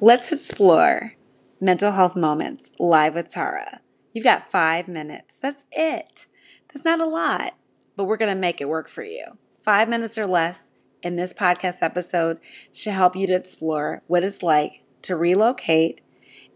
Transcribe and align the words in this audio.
Let's 0.00 0.30
explore 0.30 1.14
mental 1.60 1.90
health 1.90 2.14
moments 2.14 2.70
live 2.78 3.16
with 3.16 3.28
Tara. 3.30 3.80
You've 4.12 4.22
got 4.22 4.48
five 4.48 4.86
minutes. 4.86 5.38
That's 5.40 5.64
it. 5.72 6.26
That's 6.72 6.84
not 6.84 7.00
a 7.00 7.04
lot, 7.04 7.54
but 7.96 8.04
we're 8.04 8.16
going 8.16 8.32
to 8.32 8.40
make 8.40 8.60
it 8.60 8.68
work 8.68 8.88
for 8.88 9.02
you. 9.02 9.38
Five 9.64 9.88
minutes 9.88 10.16
or 10.16 10.28
less 10.28 10.70
in 11.02 11.16
this 11.16 11.32
podcast 11.32 11.78
episode 11.82 12.38
should 12.72 12.92
help 12.92 13.16
you 13.16 13.26
to 13.26 13.34
explore 13.34 14.02
what 14.06 14.22
it's 14.22 14.40
like 14.40 14.84
to 15.02 15.16
relocate 15.16 16.00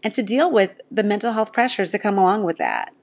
and 0.01 0.13
to 0.13 0.23
deal 0.23 0.49
with 0.49 0.79
the 0.89 1.03
mental 1.03 1.33
health 1.33 1.51
pressures 1.51 1.91
that 1.91 1.99
come 1.99 2.17
along 2.17 2.43
with 2.43 2.59
that. 2.59 2.93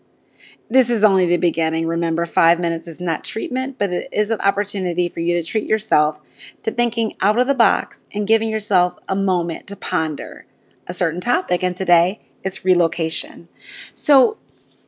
This 0.71 0.89
is 0.89 1.05
only 1.05 1.27
the 1.27 1.37
beginning. 1.37 1.87
Remember, 1.87 2.25
five 2.25 2.59
minutes 2.59 2.89
is 2.89 2.99
not 2.99 3.25
treatment, 3.25 3.77
but 3.79 3.93
it 3.93 4.09
is 4.11 4.31
an 4.31 4.41
opportunity 4.41 5.11
for 5.11 5.21
you 5.21 5.35
to 5.35 5.47
treat 5.47 5.69
yourself 5.69 6.19
to 6.63 6.71
thinking 6.71 7.15
out 7.21 7.39
of 7.39 7.47
the 7.47 7.55
box 7.55 8.07
and 8.13 8.27
giving 8.27 8.49
yourself 8.49 8.99
a 9.09 9.17
moment 9.17 9.67
to 9.69 9.77
ponder 9.77 10.47
a 10.87 10.95
certain 10.95 11.21
topic. 11.21 11.63
And 11.63 11.77
today 11.77 12.21
it's 12.43 12.65
relocation. 12.65 13.49
So, 13.95 14.39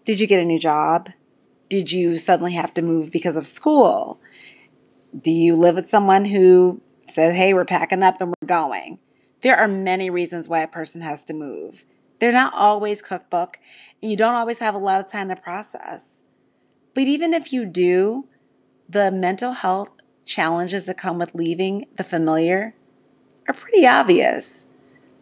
did 0.04 0.20
you 0.20 0.26
get 0.26 0.42
a 0.42 0.44
new 0.44 0.58
job? 0.58 1.10
Did 1.68 1.92
you 1.92 2.18
suddenly 2.18 2.52
have 2.52 2.74
to 2.74 2.82
move 2.82 3.10
because 3.10 3.36
of 3.36 3.46
school? 3.46 4.20
Do 5.18 5.30
you 5.30 5.54
live 5.54 5.76
with 5.76 5.88
someone 5.88 6.24
who 6.24 6.80
says, 7.08 7.36
hey, 7.36 7.54
we're 7.54 7.64
packing 7.64 8.02
up 8.02 8.20
and 8.20 8.30
we're 8.30 8.46
going? 8.46 8.98
There 9.42 9.56
are 9.56 9.68
many 9.68 10.10
reasons 10.10 10.48
why 10.48 10.60
a 10.60 10.68
person 10.68 11.00
has 11.02 11.24
to 11.24 11.34
move. 11.34 11.84
They're 12.18 12.32
not 12.32 12.54
always 12.54 13.02
cookbook, 13.02 13.58
and 14.00 14.10
you 14.10 14.16
don't 14.16 14.36
always 14.36 14.60
have 14.60 14.74
a 14.74 14.78
lot 14.78 15.00
of 15.00 15.10
time 15.10 15.28
to 15.28 15.36
process. 15.36 16.22
But 16.94 17.04
even 17.04 17.34
if 17.34 17.52
you 17.52 17.64
do, 17.64 18.28
the 18.88 19.10
mental 19.10 19.52
health 19.52 19.88
challenges 20.24 20.86
that 20.86 20.98
come 20.98 21.18
with 21.18 21.34
leaving 21.34 21.86
the 21.96 22.04
familiar 22.04 22.74
are 23.48 23.54
pretty 23.54 23.86
obvious, 23.86 24.66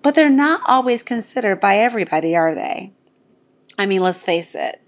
but 0.03 0.15
they're 0.15 0.31
not 0.31 0.61
always 0.67 1.03
considered 1.03 1.61
by 1.61 1.77
everybody, 1.77 2.37
are 2.37 2.55
they? 2.55 2.93
I 3.79 3.87
mean, 3.87 4.01
let's 4.01 4.25
face 4.25 4.55
it. 4.55 4.83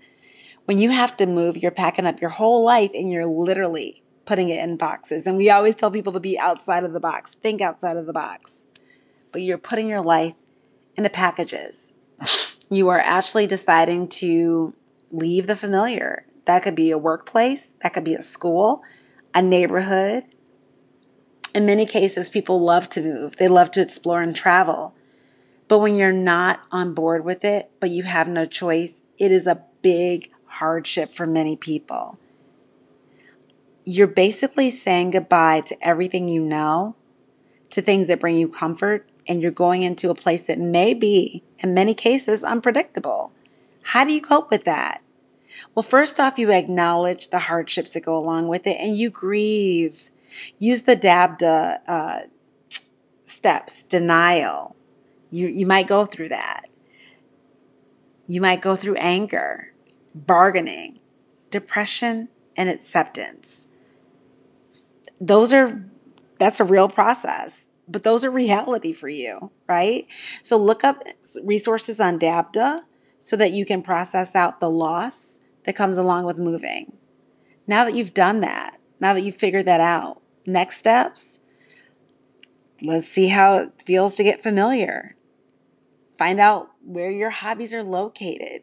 When 0.66 0.78
you 0.78 0.90
have 0.90 1.16
to 1.16 1.27
move, 1.27 1.56
you're 1.56 1.70
packing 1.70 2.06
up 2.06 2.20
your 2.20 2.30
whole 2.30 2.64
life 2.64 2.90
and 2.94 3.10
you're 3.10 3.27
literally 3.27 4.02
putting 4.27 4.48
it 4.48 4.62
in 4.62 4.77
boxes. 4.77 5.27
And 5.27 5.36
we 5.36 5.50
always 5.50 5.74
tell 5.74 5.90
people 5.90 6.12
to 6.12 6.20
be 6.20 6.38
outside 6.38 6.84
of 6.84 6.92
the 6.92 7.00
box, 7.00 7.34
think 7.34 7.60
outside 7.60 7.96
of 7.96 8.06
the 8.06 8.12
box. 8.12 8.66
But 9.33 9.42
you're 9.42 9.58
putting 9.58 9.88
your 9.88 10.02
life 10.02 10.34
into 10.96 11.10
packages 11.10 11.92
you 12.72 12.88
are 12.88 13.00
actually 13.00 13.46
deciding 13.46 14.08
to 14.08 14.74
leave 15.10 15.46
the 15.46 15.56
familiar. 15.56 16.24
That 16.46 16.62
could 16.62 16.74
be 16.74 16.90
a 16.90 16.98
workplace, 16.98 17.74
that 17.83 17.92
could 17.92 18.05
be 18.05 18.14
a 18.14 18.22
school, 18.22 18.83
a 19.34 19.42
neighborhood. 19.42 20.25
In 21.55 21.66
many 21.66 21.86
cases, 21.86 22.30
people 22.30 22.61
love 22.61 22.88
to 22.91 23.02
move, 23.02 23.36
they 23.36 23.48
love 23.48 23.70
to 23.72 23.83
explore 23.83 24.22
and 24.22 24.34
travel. 24.34 24.94
But 25.69 25.78
when 25.78 25.94
you're 25.94 26.12
not 26.12 26.61
on 26.70 26.94
board 26.94 27.24
with 27.24 27.44
it, 27.44 27.70
but 27.80 27.91
you 27.91 28.02
have 28.02 28.28
no 28.28 28.47
choice, 28.47 29.02
it 29.19 29.30
is 29.30 29.47
a 29.47 29.62
big 29.80 30.30
hardship 30.47 31.14
for 31.14 31.27
many 31.27 31.56
people. 31.56 32.19
You're 33.84 34.06
basically 34.06 34.70
saying 34.70 35.12
goodbye 35.12 35.62
to 35.62 35.77
everything 35.86 36.28
you 36.28 36.42
know, 36.42 36.94
to 37.70 37.83
things 37.83 38.06
that 38.08 38.20
bring 38.20 38.36
you 38.36 38.48
comfort, 38.48 39.08
and 39.27 39.41
you're 39.41 39.50
going 39.50 39.83
into 39.83 40.11
a 40.11 40.14
place 40.14 40.46
that 40.46 40.58
may 40.58 40.94
be, 40.94 41.42
in 41.58 41.74
many 41.74 41.94
cases, 41.94 42.44
unpredictable. 42.44 43.33
How 43.83 44.05
do 44.05 44.12
you 44.12 44.20
cope 44.20 44.50
with 44.50 44.64
that? 44.64 45.00
Well, 45.75 45.83
first 45.83 46.19
off, 46.20 46.39
you 46.39 46.50
acknowledge 46.50 47.28
the 47.28 47.41
hardships 47.41 47.92
that 47.92 48.05
go 48.05 48.17
along 48.17 48.48
with 48.48 48.67
it 48.67 48.78
and 48.81 48.97
you 48.97 49.11
grieve. 49.11 50.11
Use 50.58 50.83
the 50.83 50.97
DABDA 50.97 51.81
uh, 51.86 52.20
steps, 53.25 53.83
denial. 53.83 54.77
You, 55.30 55.48
you 55.48 55.67
might 55.67 55.86
go 55.86 56.06
through 56.06 56.30
that. 56.30 56.67
You 58.27 58.41
might 58.41 58.62
go 58.62 58.77
through 58.77 58.97
anger, 58.97 59.73
bargaining, 60.14 61.00
depression, 61.50 62.29
and 62.57 62.68
acceptance. 62.68 63.68
Those 65.20 65.52
are, 65.52 65.85
that's 66.39 66.61
a 66.61 66.64
real 66.64 66.89
process 66.89 67.67
but 67.89 68.05
those 68.05 68.24
are 68.24 68.30
reality 68.30 68.92
for 68.92 69.08
you, 69.08 69.51
right? 69.68 70.07
So 70.42 70.57
look 70.57 70.85
up 70.85 71.05
resources 71.42 72.01
on 72.01 72.18
DABDA 72.18 72.83
so 73.20 73.36
that 73.36 73.52
you 73.52 73.64
can 73.64 73.83
process 73.83 74.35
out 74.35 74.61
the 74.61 74.70
loss 74.70 75.39
that 75.64 75.77
comes 75.77 75.98
along 75.98 76.24
with 76.24 76.39
moving. 76.39 76.92
Now 77.67 77.84
that 77.84 77.95
you've 77.95 78.14
done 78.14 78.40
that, 78.40 78.78
now 79.00 79.14
that 79.14 79.23
you've 79.23 79.36
figured 79.36 79.67
that 79.67 79.80
out, 79.80 80.20
next 80.46 80.78
steps, 80.78 81.40
let's 82.80 83.08
see 83.08 83.28
how 83.28 83.56
it 83.56 83.73
feels 83.84 84.14
to 84.17 84.24
get 84.24 84.42
familiar. 84.42 85.17
Find 86.18 86.40
out 86.40 86.70
where 86.84 87.11
your 87.11 87.30
hobbies 87.30 87.74
are 87.74 87.83
located. 87.83 88.62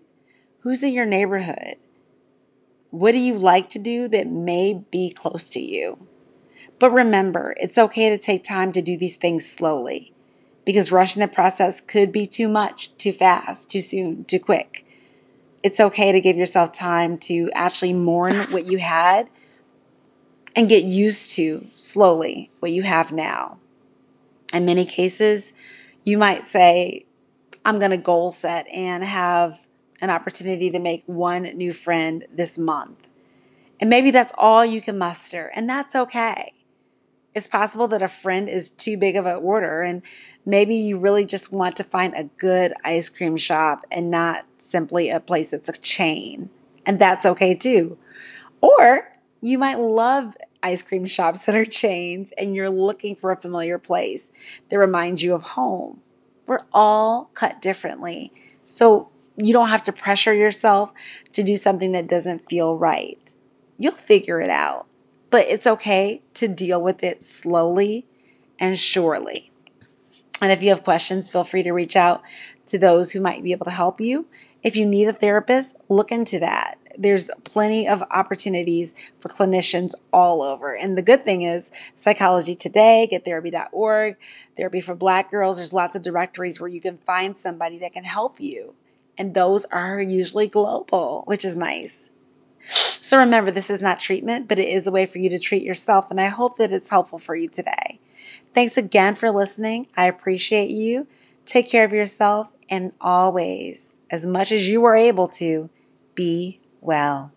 Who's 0.62 0.84
in 0.84 0.94
your 0.94 1.06
neighborhood? 1.06 1.76
What 2.92 3.12
do 3.12 3.18
you 3.18 3.38
like 3.38 3.70
to 3.70 3.80
do 3.80 4.08
that 4.08 4.28
may 4.28 4.74
be 4.74 5.12
close 5.12 5.50
to 5.50 5.60
you? 5.60 6.08
But 6.80 6.92
remember, 6.92 7.56
it's 7.58 7.78
okay 7.78 8.10
to 8.10 8.18
take 8.18 8.44
time 8.44 8.72
to 8.74 8.82
do 8.82 8.98
these 8.98 9.18
things 9.18 9.50
slowly 9.50 10.14
because 10.66 10.92
rushing 10.92 11.20
the 11.20 11.28
process 11.28 11.82
could 11.82 12.12
be 12.12 12.26
too 12.26 12.48
much, 12.48 12.96
too 12.98 13.12
fast, 13.12 13.70
too 13.70 13.82
soon, 13.82 14.24
too 14.26 14.40
quick. 14.40 14.86
It's 15.62 15.80
okay 15.80 16.12
to 16.12 16.22
give 16.22 16.38
yourself 16.38 16.72
time 16.72 17.18
to 17.20 17.50
actually 17.54 17.94
mourn 17.94 18.36
what 18.52 18.66
you 18.66 18.78
had 18.78 19.30
and 20.56 20.70
get 20.70 20.84
used 20.84 21.32
to 21.32 21.68
slowly 21.76 22.50
what 22.60 22.72
you 22.72 22.84
have 22.84 23.12
now. 23.12 23.60
In 24.54 24.66
many 24.66 24.86
cases, 24.86 25.54
you 26.04 26.18
might 26.18 26.46
say, 26.46 27.06
I'm 27.66 27.80
going 27.80 27.92
to 27.92 27.98
goal 27.98 28.32
set 28.32 28.68
and 28.70 29.04
have 29.04 29.60
an 30.02 30.10
opportunity 30.10 30.70
to 30.70 30.80
make 30.80 31.04
one 31.06 31.44
new 31.44 31.74
friend 31.74 32.26
this 32.34 32.58
month. 32.58 33.08
And 33.80 33.90
maybe 33.90 34.12
that's 34.12 34.34
all 34.38 34.66
you 34.66 34.82
can 34.82 34.98
muster, 34.98 35.52
and 35.56 35.70
that's 35.70 35.96
okay 35.96 36.54
it's 37.40 37.48
possible 37.48 37.88
that 37.88 38.02
a 38.02 38.10
friend 38.10 38.50
is 38.50 38.70
too 38.70 38.98
big 38.98 39.16
of 39.16 39.26
an 39.26 39.38
order 39.38 39.82
and 39.82 40.02
maybe 40.46 40.76
you 40.76 40.98
really 40.98 41.24
just 41.24 41.54
want 41.54 41.78
to 41.78 41.86
find 41.86 42.14
a 42.14 42.26
good 42.26 42.74
ice 42.84 43.08
cream 43.08 43.38
shop 43.38 43.86
and 43.90 44.12
not 44.12 44.46
simply 44.58 45.10
a 45.10 45.22
place 45.22 45.52
that's 45.52 45.70
a 45.70 45.80
chain. 45.80 46.50
And 46.86 47.00
that's 47.00 47.26
okay 47.26 47.56
too. 47.56 47.98
Or 48.60 49.14
you 49.40 49.58
might 49.58 49.80
love 49.80 50.36
ice 50.62 50.84
cream 50.84 51.06
shops 51.06 51.46
that 51.46 51.56
are 51.56 51.64
chains 51.64 52.34
and 52.38 52.58
you're 52.58 52.70
looking 52.70 53.16
for 53.16 53.32
a 53.32 53.42
familiar 53.42 53.78
place 53.78 54.34
that 54.70 54.78
reminds 54.78 55.24
you 55.24 55.34
of 55.34 55.44
home. 55.44 56.02
We're 56.46 56.66
all 56.74 57.30
cut 57.36 57.62
differently. 57.62 58.34
So 58.70 59.08
you 59.38 59.54
don't 59.54 59.70
have 59.70 59.84
to 59.84 59.94
pressure 59.94 60.34
yourself 60.34 60.92
to 61.32 61.42
do 61.42 61.56
something 61.56 61.94
that 61.94 62.10
doesn't 62.10 62.50
feel 62.50 62.76
right. 62.76 63.34
You'll 63.78 63.94
figure 63.94 64.42
it 64.42 64.50
out 64.50 64.89
but 65.30 65.46
it's 65.48 65.68
okay 65.68 66.22
to 66.36 66.48
deal 66.48 66.82
with 66.82 67.04
it 67.04 67.24
slowly 67.24 68.06
and 68.60 68.78
surely. 68.78 69.52
And 70.42 70.52
if 70.52 70.62
you 70.62 70.70
have 70.70 70.84
questions, 70.84 71.30
feel 71.30 71.44
free 71.44 71.64
to 71.64 71.72
reach 71.72 71.96
out 71.96 72.22
to 72.68 72.78
those 72.78 73.12
who 73.12 73.20
might 73.20 73.44
be 73.44 73.52
able 73.52 73.66
to 73.66 73.72
help 73.72 74.00
you. 74.00 74.28
If 74.64 74.76
you 74.76 74.86
need 74.86 75.08
a 75.08 75.14
therapist, 75.14 75.76
look 75.88 76.12
into 76.12 76.40
that. 76.40 76.78
There's 76.98 77.32
plenty 77.46 77.88
of 77.88 78.04
opportunities 78.12 78.94
for 79.20 79.30
clinicians 79.30 79.94
all 80.12 80.42
over. 80.42 80.76
And 80.76 80.98
the 80.98 81.02
good 81.02 81.24
thing 81.24 81.44
is, 81.44 81.72
Psychology 81.96 82.56
Today, 82.56 83.08
gettherapy.org, 83.10 84.18
Therapy 84.58 84.82
for 84.82 84.96
Black 84.96 85.32
Girls, 85.32 85.58
there's 85.58 85.72
lots 85.72 85.96
of 85.96 86.02
directories 86.02 86.60
where 86.60 86.68
you 86.70 86.82
can 86.82 86.98
find 86.98 87.38
somebody 87.38 87.78
that 87.80 87.94
can 87.94 88.04
help 88.04 88.42
you. 88.42 88.74
And 89.18 89.34
those 89.34 89.66
are 89.66 90.02
usually 90.02 90.48
global, 90.48 91.24
which 91.26 91.46
is 91.46 91.56
nice. 91.56 92.10
So 93.10 93.18
remember, 93.18 93.50
this 93.50 93.72
is 93.72 93.82
not 93.82 94.00
treatment, 94.00 94.48
but 94.48 94.60
it 94.60 94.68
is 94.68 94.86
a 94.86 94.92
way 94.92 95.08
for 95.08 95.18
you 95.18 95.32
to 95.32 95.40
treat 95.40 95.64
yourself. 95.64 96.12
And 96.12 96.22
I 96.22 96.28
hope 96.28 96.60
that 96.60 96.72
it's 96.72 96.92
helpful 96.92 97.18
for 97.18 97.36
you 97.36 97.50
today. 97.50 98.00
Thanks 98.54 98.78
again 98.78 99.16
for 99.16 99.32
listening. 99.32 99.88
I 99.98 100.06
appreciate 100.06 100.70
you. 100.70 101.08
Take 101.44 101.68
care 101.68 101.84
of 101.84 101.92
yourself 101.92 102.50
and 102.70 102.92
always, 103.02 103.98
as 104.12 104.28
much 104.28 104.52
as 104.52 104.68
you 104.68 104.86
are 104.86 104.96
able 104.96 105.28
to, 105.30 105.72
be 106.14 106.62
well. 106.82 107.32